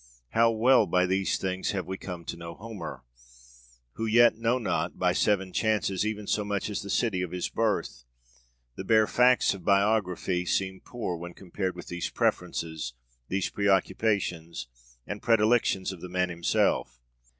[0.31, 3.03] How well by these things have we come to know Homer
[3.91, 7.49] who yet know not by seven chances even so much as the city of his
[7.49, 8.03] birth!
[8.75, 12.95] The bare facts of biography seem poor when compared with these preferences,
[13.27, 14.67] these preoccupations
[15.05, 16.99] and predilections of the very man himself.